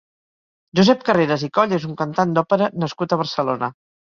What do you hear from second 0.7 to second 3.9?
Josep Carreras i Coll és un cantant d'òpera nascut a Barcelona.